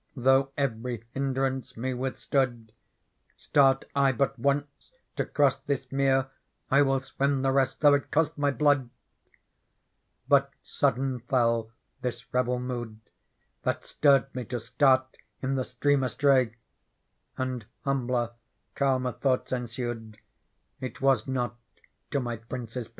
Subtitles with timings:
[0.15, 2.71] Though every hindrance nie withstood;
[3.37, 6.31] Start I but once to cross this mere,
[6.71, 8.89] I will swim the rest, though it cost my blood!
[10.27, 12.99] But su dden f e ll ^tfals rebel mood
[13.61, 15.03] That stirred me to start_in
[15.53, 16.55] thfi Stream^^tray,
[17.37, 18.31] And humbler,
[18.79, 20.15] ralmer tbxuiglitgLensued;
[20.79, 21.59] It was not
[22.09, 22.89] to mj^ Pcincfil&4)ay.